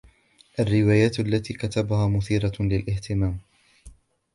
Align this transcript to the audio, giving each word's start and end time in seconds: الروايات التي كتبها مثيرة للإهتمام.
الروايات 0.59 1.19
التي 1.19 1.53
كتبها 1.53 2.07
مثيرة 2.07 2.51
للإهتمام. 2.59 3.39